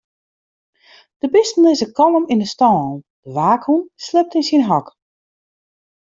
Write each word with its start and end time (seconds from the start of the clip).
De 1.21 1.27
bisten 1.33 1.63
lizze 1.67 1.87
kalm 1.97 2.25
yn 2.33 2.43
'e 2.43 2.47
stâlen, 2.53 2.93
de 3.23 3.29
waakhûn 3.35 3.81
sliept 4.05 4.37
yn 4.39 4.47
syn 4.49 4.67
hok. 4.69 4.87